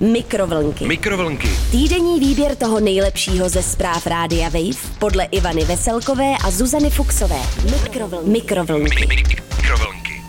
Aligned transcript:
Mikrovlnky. 0.00 0.86
Mikrovlnky. 0.86 1.48
Týdenní 1.70 2.20
výběr 2.20 2.56
toho 2.56 2.80
nejlepšího 2.80 3.48
ze 3.48 3.62
zpráv 3.62 4.06
Rádia 4.06 4.48
Wave 4.48 4.96
podle 4.98 5.24
Ivany 5.24 5.64
Veselkové 5.64 6.34
a 6.44 6.50
Zuzany 6.50 6.90
Fuxové. 6.90 7.40
Mikrovlnky. 7.82 8.30
Mikrovlnky. 8.30 9.06
Mikrovlnky. 9.06 10.22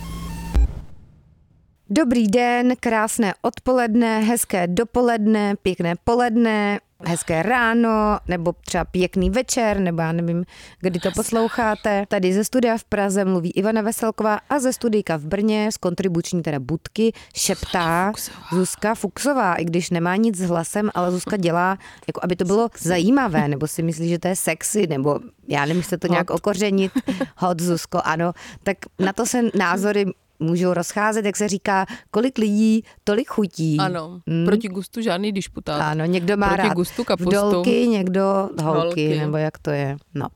Dobrý 1.89 2.27
den, 2.27 2.73
krásné 2.79 3.33
odpoledne, 3.41 4.19
hezké 4.19 4.67
dopoledne, 4.67 5.55
pěkné 5.61 5.95
poledne, 6.03 6.79
hezké 7.05 7.43
ráno, 7.43 8.19
nebo 8.27 8.53
třeba 8.65 8.85
pěkný 8.85 9.29
večer, 9.29 9.79
nebo 9.79 10.01
já 10.01 10.11
nevím, 10.11 10.45
kdy 10.79 10.99
to 10.99 11.11
posloucháte. 11.11 12.05
Tady 12.07 12.33
ze 12.33 12.43
studia 12.43 12.77
v 12.77 12.83
Praze 12.83 13.25
mluví 13.25 13.51
Ivana 13.51 13.81
Veselková 13.81 14.39
a 14.49 14.59
ze 14.59 14.73
studijka 14.73 15.17
v 15.17 15.25
Brně 15.25 15.71
z 15.71 15.77
kontribuční 15.77 16.41
teda 16.41 16.59
budky 16.59 17.13
šeptá 17.35 18.11
Zuzka 18.51 18.95
Fuxová, 18.95 19.55
i 19.55 19.65
když 19.65 19.89
nemá 19.89 20.15
nic 20.15 20.37
s 20.37 20.47
hlasem, 20.47 20.89
ale 20.93 21.11
Zuzka 21.11 21.37
dělá, 21.37 21.77
jako 22.07 22.19
aby 22.23 22.35
to 22.35 22.45
bylo 22.45 22.69
zajímavé, 22.79 23.47
nebo 23.47 23.67
si 23.67 23.83
myslí, 23.83 24.09
že 24.09 24.19
to 24.19 24.27
je 24.27 24.35
sexy, 24.35 24.87
nebo 24.87 25.19
já 25.47 25.65
nevím, 25.65 25.83
to 25.99 26.07
nějak 26.07 26.29
okořenit. 26.29 26.91
Hot 27.37 27.61
Zuzko, 27.61 28.01
ano. 28.03 28.33
Tak 28.63 28.77
na 28.99 29.13
to 29.13 29.25
se 29.25 29.41
názory 29.57 30.05
můžou 30.39 30.73
rozcházet, 30.73 31.25
jak 31.25 31.37
se 31.37 31.47
říká, 31.47 31.85
kolik 32.11 32.37
lidí, 32.37 32.83
tolik 33.03 33.29
chutí. 33.29 33.77
Ano, 33.79 34.21
hmm. 34.27 34.45
proti 34.45 34.67
gustu 34.67 35.01
žádný 35.01 35.31
disputát. 35.31 35.81
Ano, 35.81 36.05
někdo 36.05 36.37
má 36.37 36.47
proti 36.47 36.61
rád 36.61 36.73
gustu 36.73 37.03
kapustu. 37.03 37.29
vdolky, 37.29 37.87
někdo 37.87 38.21
holky, 38.61 38.61
Holky. 38.61 39.19
nebo 39.19 39.37
jak 39.37 39.57
to 39.57 39.69
je. 39.69 39.97
No. 40.15 40.27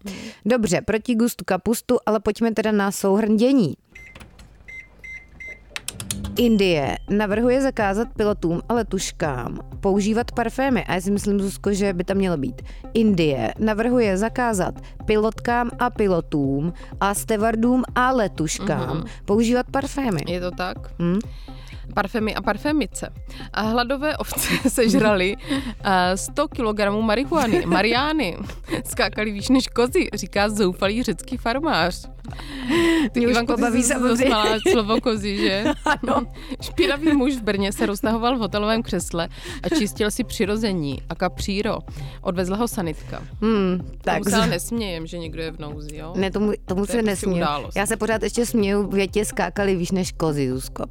Dobře, 0.46 0.82
proti 0.82 1.16
gustu 1.16 1.46
kapustu, 1.46 1.98
ale 2.06 2.20
pojďme 2.20 2.52
teda 2.52 2.72
na 2.72 2.92
souhrn 2.92 3.38
dění. 3.38 3.74
Indie 6.38 6.98
navrhuje 7.10 7.62
zakázat 7.62 8.08
pilotům 8.18 8.62
a 8.70 8.74
letuškám 8.74 9.60
používat 9.80 10.32
parfémy. 10.32 10.86
A 10.86 10.94
já 10.94 11.02
si 11.02 11.12
myslím, 11.12 11.40
Zuzko, 11.40 11.74
že 11.74 11.94
by 11.94 12.04
tam 12.04 12.18
mělo 12.18 12.38
být. 12.38 12.62
Indie 12.94 13.54
navrhuje 13.60 14.18
zakázat 14.18 14.76
pilotkám 15.06 15.70
a 15.80 15.90
pilotům 15.90 16.74
a 17.00 17.14
stevardům 17.14 17.84
a 17.96 18.12
letuškám 18.12 18.98
mm-hmm. 18.98 19.08
používat 19.26 19.66
parfémy. 19.72 20.22
Je 20.28 20.42
to 20.42 20.52
tak? 20.52 20.78
Hm? 21.00 21.20
Parfémy 21.94 22.36
a 22.36 22.42
parfémice. 22.42 23.10
A 23.54 23.62
hladové 23.62 24.18
ovce 24.18 24.50
sežrali 24.70 25.36
eh, 25.84 26.18
100 26.18 26.48
kg 26.48 26.80
marihuany, 27.02 27.66
mariány. 27.66 28.38
Skákali 28.86 29.32
výš 29.32 29.50
než 29.50 29.68
kozy, 29.68 30.08
říká 30.14 30.50
zoufalý 30.50 31.04
řecký 31.04 31.38
farmář. 31.38 32.10
Ty, 33.12 33.20
Mě 33.20 33.28
už 33.28 33.32
Ivanko, 33.32 33.54
pobaví 33.56 33.82
jsi 33.84 33.88
se 33.88 33.94
samozřejmě. 33.94 34.36
slovo 34.72 35.02
kozy, 35.02 35.38
že? 35.38 35.64
Ano. 35.86 36.26
Špinavý 36.62 37.14
muž 37.14 37.34
v 37.36 37.42
Brně 37.42 37.72
se 37.72 37.86
roztahoval 37.86 38.36
v 38.36 38.40
hotelovém 38.40 38.84
křesle 38.84 39.30
a 39.64 39.70
čistil 39.70 40.12
si 40.12 40.24
přirození 40.24 41.02
a 41.10 41.16
kapříro. 41.16 41.78
Odvezla 42.22 42.58
ho 42.58 42.68
sanitka. 42.68 43.22
Hmm, 43.42 43.92
Tak 44.02 44.18
tomu 44.18 44.30
se 44.30 44.36
ale 44.36 44.48
nesmějem, 44.48 45.08
že 45.08 45.18
někdo 45.18 45.42
je 45.42 45.52
v 45.52 45.60
nouzi, 45.60 45.98
jo? 45.98 46.14
Ne, 46.18 46.32
tomu, 46.32 46.52
tomu 46.66 46.86
To 46.86 46.92
se 46.92 47.02
nesměju. 47.02 47.38
událost. 47.38 47.76
Já 47.76 47.86
se 47.86 47.98
pořád 47.98 48.24
ještě 48.24 48.46
směju, 48.46 48.88
větě 48.88 49.26
skákali 49.26 49.76
víš 49.76 49.92
než 49.92 50.12
kozy, 50.12 50.50
Zuzko. 50.50 50.84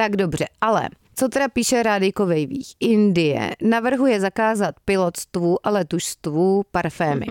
Tak 0.00 0.16
dobře, 0.16 0.46
ale 0.60 0.88
co 1.16 1.28
teda 1.28 1.48
píše 1.48 1.82
Rádejko 1.82 2.26
Vejvých? 2.26 2.74
Indie 2.80 3.50
navrhuje 3.62 4.20
zakázat 4.20 4.74
pilotstvu 4.84 5.66
a 5.66 5.70
letušstvu 5.70 6.62
parfémy. 6.70 7.26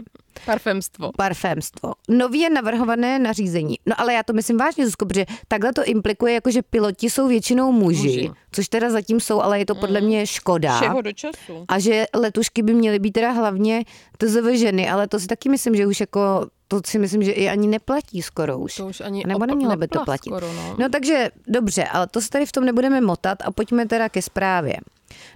Parfémstvo. 0.45 1.11
Parfémstvo. 1.17 1.93
Nově 2.09 2.49
navrhované 2.49 3.19
nařízení. 3.19 3.75
No 3.85 4.01
ale 4.01 4.13
já 4.13 4.23
to 4.23 4.33
myslím 4.33 4.57
vážně, 4.57 4.85
Zuzko, 4.85 5.05
protože 5.05 5.25
takhle 5.47 5.73
to 5.73 5.83
implikuje, 5.85 6.33
jako 6.33 6.51
že 6.51 6.61
piloti 6.61 7.09
jsou 7.09 7.27
většinou 7.27 7.71
muži, 7.71 8.07
Muži. 8.07 8.31
což 8.51 8.67
teda 8.67 8.89
zatím 8.89 9.19
jsou, 9.19 9.41
ale 9.41 9.59
je 9.59 9.65
to 9.65 9.75
podle 9.75 10.01
mě 10.01 10.27
škoda. 10.27 10.75
Všeho 10.75 11.01
do 11.01 11.11
času. 11.13 11.65
A 11.67 11.79
že 11.79 12.05
letušky 12.15 12.63
by 12.63 12.73
měly 12.73 12.99
být 12.99 13.11
teda 13.11 13.31
hlavně 13.31 13.83
TZV 14.17 14.53
ženy, 14.53 14.89
ale 14.89 15.07
to 15.07 15.19
si 15.19 15.27
taky 15.27 15.49
myslím, 15.49 15.75
že 15.75 15.87
už 15.87 15.99
jako, 15.99 16.47
to 16.71 16.81
si 16.85 16.99
myslím, 16.99 17.23
že 17.23 17.31
i 17.31 17.49
ani 17.49 17.67
neplatí 17.67 18.21
skoro 18.21 18.57
už. 18.57 18.75
To 18.75 18.87
už 18.87 19.01
ani 19.01 19.23
Nebo 19.27 19.45
nemělo 19.45 19.75
by 19.75 19.87
to 19.87 20.05
platit. 20.05 20.29
Skoro, 20.29 20.53
no. 20.53 20.75
No 20.79 20.89
takže 20.89 21.29
dobře, 21.47 21.83
ale 21.83 22.07
to 22.07 22.21
se 22.21 22.29
tady 22.29 22.45
v 22.45 22.51
tom 22.51 22.65
nebudeme 22.65 23.01
motat 23.01 23.37
a 23.45 23.51
pojďme 23.51 23.85
teda 23.85 24.09
ke 24.09 24.21
zprávě. 24.21 24.77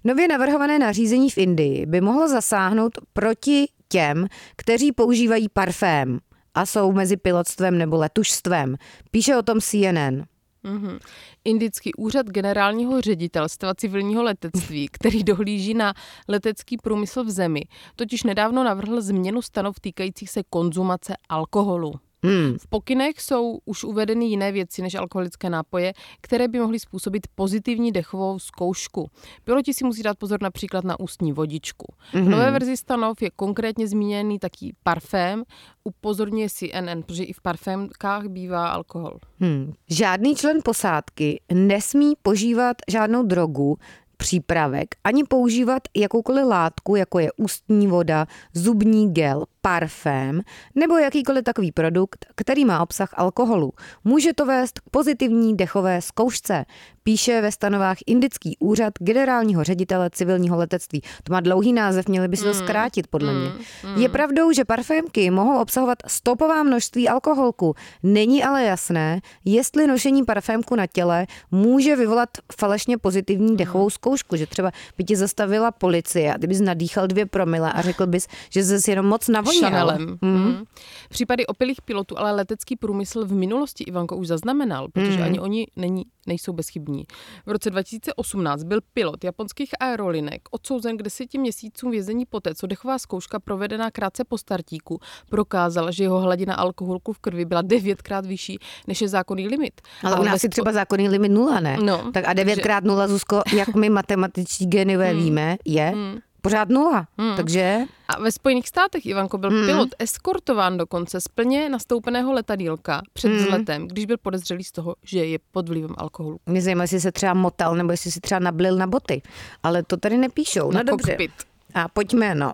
Nově 0.04 0.28
navrhované 0.28 0.80
nařízení 0.80 1.30
v 1.30 1.38
Indii 1.38 1.86
by 1.86 2.02
mohlo 2.02 2.28
zasáhnout 2.28 2.98
proti 3.14 3.68
těm, 3.88 4.28
kteří 4.56 4.92
používají 4.92 5.50
parfém 5.50 6.20
a 6.54 6.66
jsou 6.66 6.92
mezi 6.92 7.18
pilotstvem 7.18 7.78
nebo 7.78 7.98
letušstvem. 7.98 8.76
Píše 9.12 9.38
o 9.38 9.42
tom 9.42 9.62
CNN. 9.62 10.24
Mhm. 10.64 11.00
Indický 11.46 11.94
úřad 11.94 12.28
generálního 12.28 13.02
ředitelstva 13.02 13.76
civilního 13.76 14.24
letectví, 14.24 14.88
který 14.92 15.24
dohlíží 15.24 15.74
na 15.74 15.94
letecký 16.28 16.78
průmysl 16.78 17.24
v 17.24 17.30
zemi, 17.30 17.62
totiž 17.96 18.24
nedávno 18.24 18.64
navrhl 18.64 19.02
změnu 19.02 19.42
stanov 19.42 19.80
týkajících 19.80 20.30
se 20.30 20.44
konzumace 20.50 21.14
alkoholu. 21.30 21.94
Hmm. 22.24 22.58
V 22.60 22.68
pokynech 22.68 23.22
jsou 23.22 23.60
už 23.66 23.84
uvedeny 23.84 24.26
jiné 24.26 24.52
věci 24.52 24.82
než 24.82 24.96
alkoholické 24.96 25.50
nápoje, 25.50 25.94
které 26.22 26.48
by 26.48 26.60
mohly 26.60 26.80
způsobit 26.80 27.28
pozitivní 27.36 27.92
dechovou 27.92 28.40
zkoušku. 28.40 29.10
Piloti 29.44 29.74
si 29.74 29.84
musí 29.84 30.04
dát 30.04 30.18
pozor 30.18 30.42
například 30.42 30.84
na 30.84 31.00
ústní 31.00 31.34
vodičku. 31.34 31.94
V 32.14 32.30
nové 32.30 32.52
verzi 32.52 32.78
stanov 32.78 33.22
je 33.22 33.30
konkrétně 33.36 33.88
zmíněný 33.88 34.40
taký 34.40 34.74
parfém, 34.84 35.44
upozorňuje 35.84 36.50
CNN, 36.50 37.02
protože 37.06 37.24
i 37.24 37.34
v 37.34 37.42
parfémkách 37.42 38.26
bývá 38.28 38.68
alkohol. 38.68 39.18
Hmm. 39.40 39.74
Žádný 39.90 40.36
člen 40.36 40.60
posádky 40.64 41.42
nesmí 41.54 42.14
požívat 42.22 42.78
žádnou 42.92 43.24
drogu, 43.24 43.78
přípravek, 44.24 44.96
ani 45.04 45.24
používat 45.24 45.84
jakoukoliv 45.96 46.46
látku, 46.46 46.96
jako 46.96 47.20
je 47.20 47.32
ústní 47.38 47.88
voda, 47.88 48.28
zubní 48.54 49.14
gel, 49.14 49.46
parfém 49.62 50.42
nebo 50.76 50.98
jakýkoliv 50.98 51.44
takový 51.44 51.72
produkt, 51.72 52.26
který 52.36 52.66
má 52.66 52.82
obsah 52.82 53.10
alkoholu. 53.14 53.74
Může 54.04 54.34
to 54.34 54.46
vést 54.46 54.80
k 54.80 54.90
pozitivní 54.92 55.58
dechové 55.58 56.02
zkoušce, 56.02 56.66
píše 57.04 57.42
ve 57.42 57.52
stanovách 57.52 57.98
Indický 58.08 58.58
úřad 58.60 58.94
generálního 59.00 59.64
ředitele 59.64 60.10
civilního 60.10 60.58
letectví. 60.58 61.02
To 61.24 61.34
má 61.34 61.40
dlouhý 61.40 61.74
název, 61.74 62.08
měli 62.08 62.28
by 62.28 62.38
si 62.38 62.44
to 62.44 62.54
zkrátit 62.54 63.08
podle 63.08 63.34
mě. 63.34 63.52
Je 63.96 64.10
pravdou, 64.10 64.52
že 64.52 64.66
parfémky 64.66 65.30
mohou 65.32 65.62
obsahovat 65.62 65.98
stopová 66.08 66.64
množství 66.64 67.10
alkoholku. 67.10 67.76
Není 68.04 68.44
ale 68.44 68.64
jasné, 68.64 69.22
jestli 69.46 69.88
nošení 69.88 70.24
parfémku 70.26 70.76
na 70.76 70.88
těle 70.88 71.28
může 71.52 71.96
vyvolat 71.96 72.30
falešně 72.60 72.98
pozitivní 72.98 73.58
dechovou 73.58 73.90
zkoušku, 73.90 74.36
že 74.36 74.48
třeba 74.48 74.72
by 74.98 75.04
ti 75.04 75.16
zastavila 75.16 75.72
policie 75.72 76.34
a 76.34 76.38
ty 76.38 76.48
bys 76.48 76.62
nadýchal 76.62 77.08
dvě 77.08 77.26
promile 77.26 77.74
a 77.74 77.82
řekl 77.82 78.08
bys, 78.08 78.28
že 78.50 78.64
jsi 78.64 78.92
jenom 78.92 79.06
moc 79.06 79.28
navoněl. 79.28 79.62
Chanelem. 79.62 80.18
Mm. 80.22 80.64
Případy 81.10 81.48
opilých 81.48 81.82
pilotů 81.82 82.20
ale 82.20 82.32
letecký 82.32 82.76
průmysl 82.76 83.26
v 83.26 83.32
minulosti 83.32 83.84
Ivanko 83.84 84.18
už 84.18 84.28
zaznamenal, 84.28 84.88
protože 84.94 85.18
Mm. 85.18 85.24
ani 85.24 85.40
oni 85.40 85.68
není, 85.76 86.04
nejsou 86.28 86.54
bezchybní. 86.54 87.04
V 87.46 87.52
roce 87.52 87.70
2018 87.70 88.64
byl 88.64 88.80
pilot 88.94 89.24
japonských 89.24 89.70
aerolinek 89.80 90.42
odsouzen 90.52 90.98
k 90.98 91.04
deseti 91.04 91.38
měsícům 91.38 91.92
vězení 91.92 92.26
poté, 92.26 92.56
co 92.56 92.68
dechová 92.68 93.00
zkouška 93.00 93.40
provedená 93.40 93.92
krátce 93.92 94.24
po 94.24 94.38
startíku 94.38 95.00
prokázala, 95.30 95.92
že 95.92 96.04
jeho 96.04 96.20
hladina 96.20 96.56
alkoholku 96.56 97.14
v 97.14 97.20
krvi 97.20 97.46
byla 97.46 97.62
devětkrát 97.62 98.26
vyšší, 98.26 98.60
než 98.88 99.02
je 99.02 99.08
zákonný 99.08 99.48
limit. 99.48 99.82
Ale 100.04 100.20
u 100.20 100.24
nás 100.24 100.44
je 100.44 100.50
třeba 100.50 100.72
zákonný 100.72 101.10
limit 101.10 101.30
nula, 101.30 101.60
ne? 101.60 101.78
No, 101.84 102.12
tak 102.12 102.28
a 102.28 102.34
devětkrát 102.34 102.84
nula, 102.84 103.08
Zuzko, 103.08 103.42
jak 103.56 103.76
my 103.76 103.90
matematičtí 103.90 104.66
geniové 104.66 105.14
víme, 105.14 105.58
je 105.66 105.94
pořád 106.44 106.70
nula. 106.70 107.08
Takže 107.36 107.80
A 108.08 108.20
ve 108.22 108.32
Spojených 108.32 108.68
státech, 108.68 109.06
Ivanko, 109.06 109.38
byl 109.38 109.50
Hmm. 109.50 109.66
pilot 109.66 109.90
eskortován 110.00 110.78
dokonce 110.78 111.22
z 111.22 111.28
plně 111.28 111.70
nastoupeného 111.70 112.34
letadílka 112.34 113.02
před 113.14 113.28
Hmm. 113.28 113.38
vzletem, 113.38 113.88
když 113.88 114.06
byl 114.06 114.18
podezřelý 114.18 114.64
z 114.64 114.72
toho, 114.72 114.96
že 115.04 115.26
je 115.26 115.40
pod 115.52 115.70
vlivem 115.70 115.96
alkoholu. 115.98 116.40
mě 116.46 116.62
zajímá, 116.62 116.84
jestli 116.84 117.00
se 117.02 117.12
třeba 117.12 117.34
motal, 117.34 117.76
nebo 117.76 117.92
jestli 117.92 118.12
si 118.12 118.20
třeba 118.20 118.40
nablil 118.40 118.76
na 118.78 118.88
boty. 118.88 119.22
Ale 119.64 119.84
to 119.84 119.98
tady 119.98 120.18
nepíšou. 120.18 120.72
Na 120.72 120.78
no 120.80 120.84
dobře. 120.84 121.12
kokpit. 121.12 121.32
A 121.74 121.88
pojďme, 121.88 122.36
no. 122.36 122.54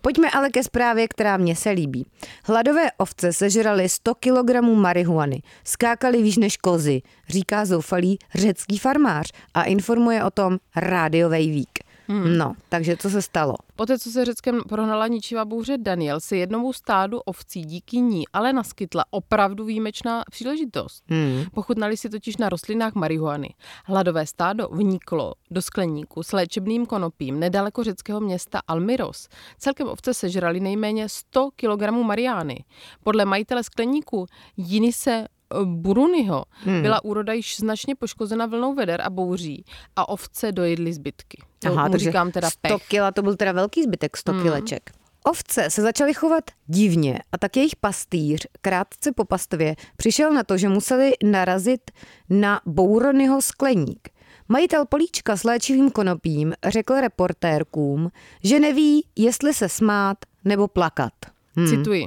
Pojďme 0.00 0.30
ale 0.30 0.50
ke 0.50 0.62
zprávě, 0.62 1.08
která 1.08 1.36
mně 1.36 1.56
se 1.56 1.70
líbí. 1.70 2.06
Hladové 2.44 2.92
ovce 2.98 3.32
sežrali 3.32 3.88
100 3.88 4.14
kg 4.14 4.60
marihuany. 4.74 5.42
Skákali 5.64 6.22
výš 6.22 6.36
než 6.36 6.56
kozy, 6.56 7.02
říká 7.28 7.64
zoufalý 7.64 8.18
řecký 8.34 8.78
farmář 8.78 9.32
a 9.54 9.62
informuje 9.62 10.24
o 10.24 10.30
tom 10.30 10.58
rádiový 10.76 11.50
vík. 11.50 11.78
Hmm. 12.08 12.38
No, 12.38 12.54
takže 12.68 12.96
co 12.96 13.10
se 13.10 13.22
stalo? 13.22 13.54
Poté, 13.76 13.98
co 13.98 14.10
se 14.10 14.24
Řeckem 14.24 14.60
prohnala 14.68 15.06
ničivá 15.06 15.44
bouře 15.44 15.78
Daniel, 15.78 16.20
se 16.20 16.36
jednomu 16.36 16.72
stádu 16.72 17.18
ovcí 17.18 17.64
díky 17.64 17.96
ní 17.96 18.24
ale 18.32 18.52
naskytla 18.52 19.04
opravdu 19.10 19.64
výjimečná 19.64 20.22
příležitost. 20.30 21.04
Hmm. 21.06 21.44
Pochutnali 21.54 21.96
si 21.96 22.08
totiž 22.08 22.36
na 22.36 22.48
rostlinách 22.48 22.94
marihuany. 22.94 23.54
Hladové 23.84 24.26
stádo 24.26 24.68
vniklo 24.68 25.34
do 25.50 25.62
skleníku 25.62 26.22
s 26.22 26.32
léčebným 26.32 26.86
konopím 26.86 27.40
nedaleko 27.40 27.84
řeckého 27.84 28.20
města 28.20 28.60
Almiros. 28.68 29.28
Celkem 29.58 29.88
ovce 29.88 30.14
sežrali 30.14 30.60
nejméně 30.60 31.08
100 31.08 31.50
kg 31.56 31.90
mariány. 31.90 32.64
Podle 33.02 33.24
majitele 33.24 33.64
skleníku 33.64 34.26
Jinise 34.56 35.26
Buruniho 35.64 36.44
hmm. 36.64 36.82
byla 36.82 37.04
úroda 37.04 37.32
již 37.32 37.56
značně 37.56 37.94
poškozena 37.94 38.46
vlnou 38.46 38.74
veder 38.74 39.00
a 39.00 39.10
bouří 39.10 39.64
a 39.96 40.08
ovce 40.08 40.52
dojedly 40.52 40.92
zbytky. 40.92 41.42
To 41.58 41.68
Aha, 41.72 41.88
mu 41.88 41.96
říkám 41.96 42.30
teda 42.30 42.50
100 42.50 42.58
pech. 42.60 42.88
kila, 42.88 43.12
to 43.12 43.22
byl 43.22 43.36
teda 43.36 43.52
velký 43.52 43.82
zbytek, 43.82 44.16
100 44.16 44.32
Hmm. 44.32 44.42
kileček. 44.42 44.90
Ovce 45.24 45.70
se 45.70 45.82
začaly 45.82 46.14
chovat 46.14 46.44
divně 46.66 47.18
a 47.32 47.38
tak 47.38 47.56
jejich 47.56 47.76
pastýř 47.76 48.46
krátce 48.60 49.12
po 49.12 49.24
pastvě 49.24 49.74
přišel 49.96 50.32
na 50.32 50.42
to, 50.44 50.56
že 50.56 50.68
museli 50.68 51.12
narazit 51.24 51.90
na 52.30 52.60
Bouronyho 52.66 53.42
skleník. 53.42 54.08
Majitel 54.48 54.86
políčka 54.86 55.36
s 55.36 55.44
léčivým 55.44 55.90
konopím 55.90 56.52
řekl 56.66 56.94
reportérkům, 57.00 58.10
že 58.44 58.60
neví, 58.60 59.06
jestli 59.16 59.54
se 59.54 59.68
smát 59.68 60.18
nebo 60.44 60.68
plakat. 60.68 61.12
Hmm. 61.56 61.66
Cituji. 61.68 62.06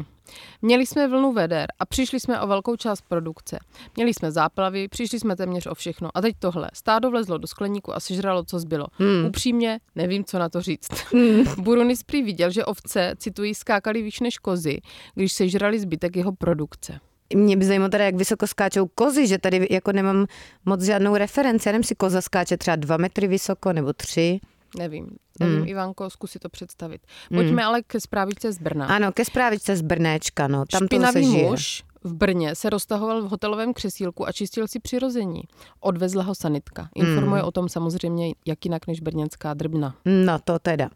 Měli 0.62 0.86
jsme 0.86 1.07
vlnu 1.07 1.31
veder 1.33 1.68
a 1.80 1.86
přišli 1.86 2.19
jsme 2.19 2.42
o 2.42 2.48
velkou 2.48 2.75
část 2.75 3.01
produkce. 3.01 3.60
Měli 3.95 4.13
jsme 4.13 4.31
záplavy, 4.31 4.88
přišli 4.88 5.19
jsme 5.19 5.36
téměř 5.36 5.68
o 5.68 5.75
všechno. 5.75 6.10
A 6.13 6.22
teď 6.22 6.36
tohle. 6.39 6.69
Stádo 6.74 7.12
vlezlo 7.12 7.38
do 7.38 7.48
skleníku 7.48 7.95
a 7.95 8.00
sežralo, 8.00 8.44
co 8.44 8.60
zbylo. 8.60 8.88
Hmm. 8.94 9.25
Upřímně, 9.25 9.80
nevím, 9.95 10.25
co 10.25 10.39
na 10.39 10.50
to 10.50 10.62
říct. 10.62 10.92
Hmm. 11.13 11.44
Burunis 11.63 12.04
prý 12.04 12.24
viděl, 12.24 12.51
že 12.51 12.66
ovce, 12.66 13.13
citují, 13.18 13.56
skákaly 13.56 14.01
výš 14.01 14.19
než 14.19 14.38
kozy, 14.38 14.77
když 15.16 15.33
sežrali 15.33 15.80
zbytek 15.80 16.16
jeho 16.16 16.31
produkce. 16.31 17.00
Mě 17.33 17.57
by 17.57 17.66
zajímalo 17.66 17.89
teda, 17.89 18.06
jak 18.06 18.16
vysoko 18.16 18.48
skáčou 18.48 18.88
kozy, 18.88 19.28
že 19.28 19.38
tady 19.38 19.68
jako 19.71 19.92
nemám 19.92 20.25
moc 20.66 20.83
žádnou 20.83 21.16
referenci. 21.16 21.69
Já 21.69 21.71
nevím, 21.71 21.83
si 21.83 21.95
koza 21.95 22.21
skáče 22.21 22.57
třeba 22.57 22.75
dva 22.75 22.98
metry 22.98 23.28
vysoko 23.28 23.74
nebo 23.74 23.94
tři. 23.94 24.39
Nevím, 24.77 25.07
nevím, 25.39 25.57
hmm. 25.57 25.68
Ivanko, 25.68 26.10
zkus 26.10 26.31
si 26.31 26.39
to 26.39 26.50
představit. 26.50 27.01
Pojďme 27.30 27.62
hmm. 27.62 27.68
ale 27.69 27.81
ke 27.81 28.00
zprávičce 28.00 28.51
z 28.51 28.57
Brna. 28.57 28.86
Ano, 28.88 29.12
ke 29.12 29.25
zprávičce 29.25 29.75
z 29.75 29.81
Brnéčka, 29.81 30.48
no. 30.48 30.63
Tam 30.72 30.80
to 30.80 30.86
Špinavý 30.86 31.24
zase 31.24 31.31
žije. 31.38 31.50
muž 31.50 31.83
v 32.04 32.13
Brně 32.13 32.56
se 32.56 32.69
roztahoval 32.69 33.22
v 33.22 33.30
hotelovém 33.30 33.74
křesílku 33.74 34.27
a 34.27 34.31
čistil 34.31 34.68
si 34.68 34.80
přirození. 34.80 35.42
Odvezla 35.80 36.24
ho 36.24 36.36
sanitka. 36.36 36.89
Informuje 36.95 37.42
Hmm. 37.42 37.48
o 37.48 37.51
tom 37.51 37.69
samozřejmě 37.69 38.33
jak 38.45 38.66
jinak 38.66 38.88
než 38.88 39.00
brněnská 39.01 39.54
drbna. 39.54 39.95
No 40.06 40.39
to 40.44 40.60
teda. 40.60 40.89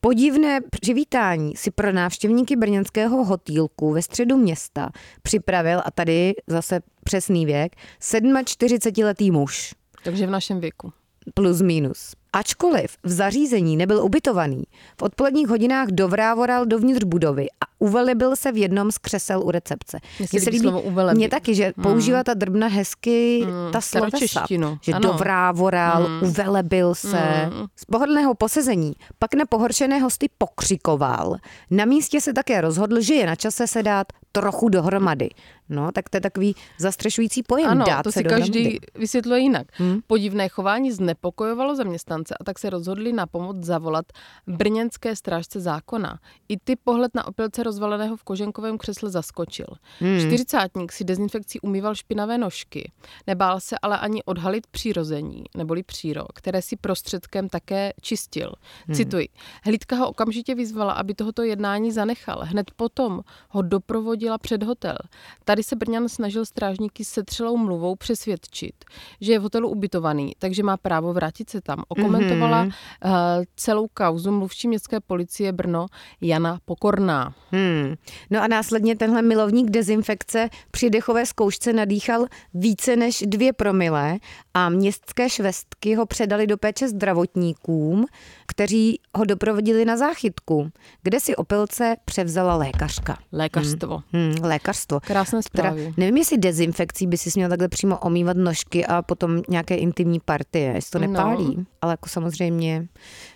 Podivné 0.00 0.60
přivítání 0.70 1.56
si 1.56 1.70
pro 1.70 1.92
návštěvníky 1.92 2.56
brněnského 2.56 3.24
hotýlku 3.24 3.92
ve 3.92 4.02
středu 4.02 4.36
města 4.36 4.90
připravil, 5.22 5.80
a 5.84 5.90
tady 5.90 6.34
zase 6.46 6.80
přesný 7.04 7.46
věk, 7.46 7.76
47-letý 8.00 9.30
muž. 9.30 9.74
Takže 10.04 10.26
v 10.26 10.30
našem 10.30 10.60
věku. 10.60 10.92
Plus 11.34 11.62
minus. 11.62 12.14
Ačkoliv 12.36 12.96
v 13.02 13.10
zařízení 13.10 13.76
nebyl 13.76 14.04
ubytovaný, 14.04 14.62
v 14.98 15.02
odpoledních 15.02 15.48
hodinách 15.48 15.88
dovrávoral 15.90 16.66
dovnitř 16.66 17.04
budovy 17.04 17.46
a 17.50 17.75
uvelebil 17.78 18.36
se 18.36 18.52
v 18.52 18.56
jednom 18.56 18.90
z 18.90 18.98
křesel 18.98 19.42
u 19.42 19.50
recepce. 19.50 19.98
Mně 20.32 20.40
se 20.40 20.50
líbí 20.50 20.58
slovo. 20.68 20.82
Mně 21.14 21.28
taky, 21.28 21.54
že 21.54 21.72
používá 21.82 22.24
ta 22.24 22.34
drbna 22.34 22.66
hezky 22.66 23.42
Mm, 23.44 23.72
ta 23.72 23.80
slovesa. 23.80 24.08
staročeštinu, 24.16 24.78
Že 24.82 24.92
ano. 24.92 25.08
dovrávoral, 25.12 26.08
Mm. 26.08 26.28
uvelebil 26.28 26.94
se. 26.94 27.46
Mm. 27.52 27.66
Z 27.76 27.84
pohodlného 27.84 28.34
posezení 28.34 28.92
pak 29.18 29.34
na 29.34 29.44
pohoršené 29.46 29.98
hosty 29.98 30.26
pokřikoval. 30.38 31.36
Na 31.70 31.84
místě 31.84 32.20
se 32.20 32.32
také 32.32 32.60
rozhodl, 32.60 33.00
že 33.00 33.14
je 33.14 33.26
na 33.26 33.36
čase 33.36 33.66
se 33.66 33.82
dát 33.82 34.06
trochu 34.32 34.68
dohromady. 34.68 35.28
No, 35.68 35.92
tak 35.92 36.08
to 36.08 36.16
je 36.16 36.20
takový 36.20 36.54
zastřešující 36.78 37.42
pojem. 37.42 37.68
Ano, 37.70 37.84
dát 37.86 38.02
to 38.02 38.12
se 38.12 38.18
si 38.18 38.24
dohromady. 38.24 38.52
každý 38.52 38.78
vysvětluje 38.94 39.40
jinak. 39.40 39.66
Hmm. 39.72 40.00
Podivné 40.06 40.48
chování 40.48 40.92
znepokojovalo 40.92 41.76
zaměstnance 41.76 42.34
a 42.40 42.44
tak 42.44 42.58
se 42.58 42.70
rozhodli 42.70 43.12
na 43.12 43.26
pomoc 43.26 43.56
zavolat 43.60 44.06
brněnské 44.46 45.16
strážce 45.16 45.60
zákona. 45.60 46.18
I 46.48 46.56
ty 46.64 46.76
pohled 46.76 47.14
na 47.14 47.26
opilce 47.26 47.62
rozvaleného 47.66 48.16
v 48.16 48.24
koženkovém 48.24 48.78
křesle 48.78 49.10
zaskočil. 49.10 49.66
Hmm. 50.00 50.20
Čtyřicátník 50.20 50.92
si 50.92 51.04
dezinfekcí 51.04 51.60
umýval 51.60 51.94
špinavé 51.94 52.38
nožky. 52.38 52.92
Nebál 53.26 53.60
se 53.60 53.76
ale 53.82 53.98
ani 53.98 54.22
odhalit 54.22 54.66
přírození, 54.66 55.44
neboli 55.56 55.82
příro, 55.82 56.24
které 56.34 56.62
si 56.62 56.76
prostředkem 56.76 57.48
také 57.48 57.92
čistil. 58.00 58.52
Hmm. 58.86 58.96
Cituji. 58.96 59.28
Hlídka 59.64 59.96
ho 59.96 60.08
okamžitě 60.08 60.54
vyzvala, 60.54 60.92
aby 60.92 61.14
tohoto 61.14 61.42
jednání 61.42 61.92
zanechal. 61.92 62.40
Hned 62.42 62.70
potom 62.76 63.20
ho 63.48 63.62
doprovodila 63.62 64.38
před 64.38 64.62
hotel. 64.62 64.96
Tady 65.44 65.62
se 65.62 65.76
Brňan 65.76 66.08
snažil 66.08 66.46
strážníky 66.46 67.04
se 67.04 67.22
třelou 67.24 67.56
mluvou 67.56 67.96
přesvědčit, 67.96 68.84
že 69.20 69.32
je 69.32 69.38
v 69.38 69.42
hotelu 69.42 69.68
ubytovaný, 69.68 70.32
takže 70.38 70.62
má 70.62 70.76
právo 70.76 71.12
vrátit 71.12 71.50
se 71.50 71.60
tam. 71.60 71.82
Okomentovala 71.88 72.64
mm-hmm. 72.64 72.72
uh, 73.04 73.44
celou 73.56 73.88
kauzu 73.94 74.32
mluvčí 74.32 74.68
městské 74.68 75.00
policie 75.00 75.52
Brno 75.52 75.86
Jana 76.20 76.58
Pokorná. 76.64 77.34
Hmm. 77.56 77.94
No 78.30 78.42
a 78.42 78.48
následně 78.48 78.96
tenhle 78.96 79.22
milovník 79.22 79.70
dezinfekce 79.70 80.48
při 80.70 80.90
dechové 80.90 81.26
zkoušce 81.26 81.72
nadýchal 81.72 82.26
více 82.54 82.96
než 82.96 83.24
dvě 83.26 83.52
promile 83.52 84.18
a 84.58 84.68
městské 84.68 85.30
švestky 85.30 85.94
ho 85.94 86.06
předali 86.06 86.46
do 86.46 86.56
péče 86.56 86.88
zdravotníkům, 86.88 88.06
kteří 88.46 89.00
ho 89.16 89.24
doprovodili 89.24 89.84
na 89.84 89.96
záchytku, 89.96 90.70
kde 91.02 91.20
si 91.20 91.36
opilce 91.36 91.96
převzala 92.04 92.56
lékařka. 92.56 93.18
Lékařstvo. 93.32 94.02
Hmm, 94.12 94.34
lékařstvo. 94.42 95.00
Krásné 95.00 95.42
zprávy. 95.42 95.94
nevím, 95.96 96.16
jestli 96.16 96.38
dezinfekcí 96.38 97.06
by 97.06 97.18
si 97.18 97.30
měl 97.34 97.48
takhle 97.48 97.68
přímo 97.68 97.98
omývat 97.98 98.36
nožky 98.36 98.86
a 98.86 99.02
potom 99.02 99.42
nějaké 99.48 99.76
intimní 99.76 100.20
partie, 100.20 100.72
jestli 100.74 100.90
to 100.90 100.98
No. 100.98 101.12
nepálí. 101.12 101.66
Ale 101.82 101.92
jako 101.92 102.08
samozřejmě 102.08 102.86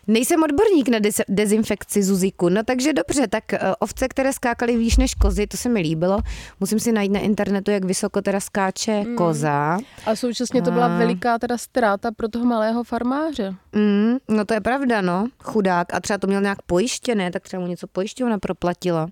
nejsem 0.06 0.43
odborník 0.43 0.88
na 0.88 0.99
des- 0.99 1.25
dezinfekci 1.28 2.02
Zuziku, 2.02 2.49
no 2.49 2.62
takže 2.64 2.93
dobře, 2.93 3.26
tak 3.28 3.52
eh, 3.52 3.58
ovce, 3.78 4.08
které 4.08 4.32
skákaly 4.32 4.76
výš 4.76 4.96
než 4.96 5.14
kozy, 5.14 5.46
to 5.46 5.56
se 5.56 5.69
mi 5.69 5.81
líbilo. 5.81 6.19
Musím 6.61 6.81
si 6.81 6.93
najít 6.93 7.12
na 7.12 7.20
internetu, 7.20 7.70
jak 7.70 7.84
vysoko 7.84 8.22
teda 8.22 8.40
skáče 8.40 8.93
Hmm. 9.00 9.17
koza. 9.17 9.78
A 10.06 10.17
současně 10.17 10.62
to 10.62 10.70
byla 10.70 10.88
veliká 11.10 11.38
teda 11.38 11.58
ztráta 11.58 12.10
pro 12.10 12.28
toho 12.28 12.44
malého 12.44 12.84
farmáře. 12.84 13.54
Mm, 13.72 14.16
no 14.28 14.44
to 14.44 14.54
je 14.54 14.60
pravda, 14.60 15.00
no. 15.00 15.26
Chudák. 15.42 15.94
A 15.94 16.00
třeba 16.00 16.18
to 16.18 16.26
měl 16.26 16.40
nějak 16.40 16.62
pojištěné, 16.62 17.30
tak 17.30 17.42
třeba 17.42 17.60
mu 17.60 17.66
něco 17.66 17.86
pojišťovna 17.86 18.38
proplatila. 18.38 19.08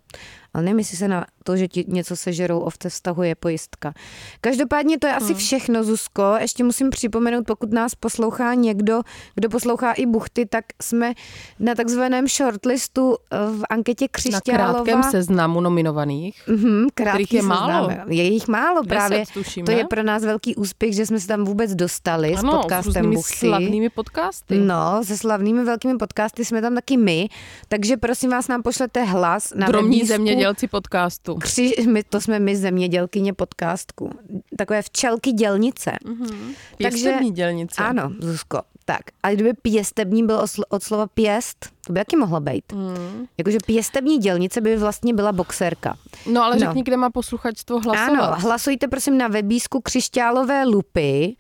Ale 0.55 0.71
jestli 0.71 0.97
se 0.97 1.09
na 1.09 1.27
to, 1.45 1.57
že 1.57 1.69
ti 1.69 1.85
něco 1.89 2.17
sežerou 2.17 2.59
ovce, 2.61 2.89
vztahuje 2.89 3.35
pojistka. 3.35 3.93
Každopádně 4.41 4.99
to 4.99 5.07
je 5.07 5.15
asi 5.15 5.35
všechno, 5.35 5.85
Zuzko. 5.85 6.23
Ještě 6.41 6.65
musím 6.65 6.91
připomenout, 6.91 7.45
pokud 7.47 7.73
nás 7.73 7.95
poslouchá 7.95 8.55
někdo, 8.55 9.01
kdo 9.35 9.49
poslouchá 9.49 9.93
i 9.93 10.07
buchty, 10.07 10.47
tak 10.47 10.65
jsme 10.83 11.13
na 11.59 11.75
takzvaném 11.75 12.29
shortlistu 12.29 13.17
eh, 13.33 13.37
v 13.39 13.63
anketě 13.71 14.05
Na 14.05 14.09
Křišťálova. 14.11 14.73
krátkém 14.85 15.03
seznamu 15.11 15.61
nominovaných. 15.61 16.43
Mhm, 16.49 16.87
krátký 16.95 17.11
kterých 17.25 17.33
je 17.35 17.41
seznam. 17.41 17.59
málo. 17.71 17.91
Je 18.09 18.23
jich 18.25 18.49
málo 18.49 18.81
Deset, 18.83 18.89
právě. 18.89 19.25
tuším, 19.35 19.65
to 19.67 19.73
je 19.73 19.85
pro 19.85 20.03
nás 20.03 20.25
velký 20.25 20.55
úspěch, 20.57 20.95
že 20.95 21.07
jsme 21.07 21.21
se 21.21 21.27
tam 21.27 21.45
vůbec 21.45 21.75
dostali 21.75 22.35
s 22.37 22.39
Ano, 22.39 22.53
s 22.53 22.57
podcastem 22.57 22.85
různými 22.95 23.17
Buchty. 23.17 23.37
slavnými 23.37 23.91
podcasty. 23.91 24.59
No, 24.59 25.01
se 25.05 25.17
slavnými 25.17 25.65
velkými 25.65 25.99
podcasty 25.99 26.45
jsme 26.45 26.63
tam 26.63 26.75
taky 26.75 26.97
my, 26.97 27.29
takže 27.69 27.97
prosím 27.97 28.31
vás, 28.31 28.49
nám 28.49 28.63
pošlete 28.63 29.03
hlas 29.05 29.53
na 29.57 29.67
webísku 29.67 30.23
zemědělci 30.39 30.69
podcastu. 30.69 31.35
Kři, 31.35 31.75
my, 31.89 32.03
to 32.03 32.21
jsme 32.21 32.39
my 32.39 32.57
zemědělkyně 32.57 33.33
podcastku. 33.33 34.11
Takové 34.59 34.83
včelky 34.83 35.33
dělnice. 35.33 35.93
Mm-hmm. 36.05 36.55
Takže- 36.83 36.91
Pěstební 36.91 37.31
dělnice. 37.33 37.83
Ano, 37.83 38.13
Zuzko. 38.21 38.61
Tak, 38.85 39.01
a 39.23 39.31
kdyby 39.31 39.53
pěstební 39.63 40.27
byl 40.27 40.45
od 40.69 40.83
slova 40.83 41.07
pěst, 41.07 41.67
to 41.87 41.93
by 41.93 42.01
taky 42.01 42.17
mohlo 42.17 42.41
být. 42.41 42.73
Mm. 42.73 43.27
Jakože 43.39 43.59
pěstební 43.67 44.19
dělnice 44.19 44.61
by 44.61 44.77
vlastně 44.77 45.15
byla 45.15 45.33
boxerka. 45.33 45.97
No 46.33 46.45
ale 46.45 46.55
No. 46.57 46.61
řekni, 46.61 46.83
kde 46.83 46.97
má 46.97 47.11
posluchačstvo 47.11 47.81
hlasovat. 47.81 48.21
Ano, 48.33 48.37
hlasujte 48.41 48.89
prosím 48.89 49.19
na 49.19 49.29
webísku 49.29 49.81
křišťálové 49.81 50.65
lupy 50.65 51.37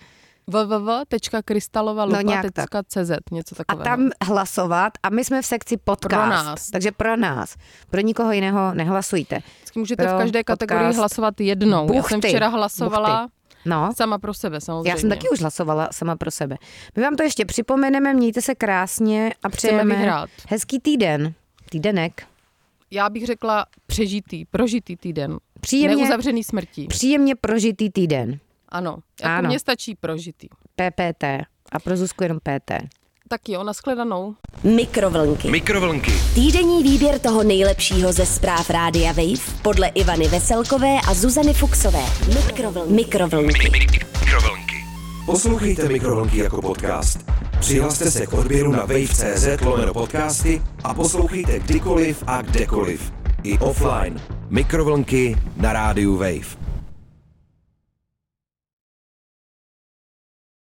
www.krystalovalupa.cz 0.48 3.10
něco 3.32 3.54
a 3.58 3.64
takového. 3.64 3.84
tam 3.84 4.10
hlasovat 4.24 4.92
a 5.02 5.10
my 5.10 5.24
jsme 5.24 5.42
v 5.42 5.46
sekci 5.46 5.76
podcast. 5.76 6.22
Pro 6.22 6.26
nás. 6.30 6.70
Takže 6.70 6.92
pro 6.92 7.16
nás. 7.16 7.56
Pro 7.90 8.00
nikoho 8.00 8.32
jiného 8.32 8.74
nehlasujte. 8.74 9.38
Vždycky 9.56 9.78
můžete 9.78 10.02
pro 10.06 10.14
v 10.14 10.18
každé 10.18 10.44
kategorii 10.44 10.84
podcast 10.86 10.98
hlasovat 10.98 11.40
jednou. 11.40 11.92
Já 11.94 12.02
jsem 12.02 12.16
Buchty. 12.20 12.28
včera 12.28 12.48
hlasovala 12.48 13.28
No, 13.64 13.90
sama 13.96 14.18
pro 14.18 14.34
sebe 14.34 14.60
samozřejmě. 14.60 14.90
já 14.90 14.96
jsem 14.96 15.10
taky 15.10 15.28
už 15.28 15.40
hlasovala 15.40 15.88
sama 15.92 16.16
pro 16.16 16.30
sebe. 16.30 16.56
My 16.96 17.02
vám 17.02 17.16
to 17.16 17.22
ještě 17.22 17.44
připomeneme, 17.44 18.14
mějte 18.14 18.42
se 18.42 18.54
krásně 18.54 19.34
a 19.42 19.48
přejeme 19.48 19.96
vyhrát. 19.96 20.30
hezký 20.48 20.80
týden. 20.80 21.32
Týdenek. 21.70 22.22
Já 22.90 23.10
bych 23.10 23.26
řekla 23.26 23.66
přežitý, 23.86 24.44
prožitý 24.44 24.96
týden. 24.96 25.38
Příjemně, 25.60 25.96
Neuzavřený 25.96 26.44
smrtí. 26.44 26.86
příjemně 26.86 27.34
prožitý 27.36 27.90
týden. 27.90 28.38
Ano, 28.68 28.96
jako 29.22 29.32
Ano. 29.38 29.48
mně 29.48 29.58
stačí 29.58 29.94
prožitý. 29.94 30.48
PPT. 30.76 31.25
A 31.72 31.78
pro 31.84 31.96
Zuzku 31.96 32.22
jenom 32.22 32.38
PT. 32.40 32.72
Tak 33.28 33.48
jo, 33.48 33.62
nashledanou. 33.64 34.34
Mikrovlnky. 34.64 35.50
Mikrovlnky. 35.50 36.12
Týdenní 36.34 36.82
výběr 36.82 37.18
toho 37.18 37.42
nejlepšího 37.42 38.12
ze 38.12 38.26
zpráv 38.26 38.70
Rádia 38.70 39.12
Wave 39.12 39.60
podle 39.62 39.88
Ivany 39.88 40.28
Veselkové 40.28 40.96
a 41.08 41.14
Zuzany 41.14 41.54
Fuxové. 41.54 42.02
Mikrovlnky. 42.34 42.92
Mikrovlnky. 42.92 43.70
Mikrovlnky. 43.70 44.84
Poslouchejte 45.26 45.88
Mikrovlnky 45.88 46.38
jako 46.38 46.62
podcast. 46.62 47.30
Přihlaste 47.60 48.10
se 48.10 48.26
k 48.26 48.32
odběru 48.32 48.72
na 48.72 48.78
wave.cz 48.78 49.60
lomeno 49.64 49.94
podcasty 49.94 50.62
a 50.84 50.94
poslouchejte 50.94 51.58
kdykoliv 51.58 52.25
a 52.26 52.42
kdekoliv. 52.42 53.12
I 53.42 53.58
offline. 53.58 54.20
Mikrovlnky 54.48 55.37
na 55.56 55.72
rádiu 55.72 56.16
Wave. 56.16 56.67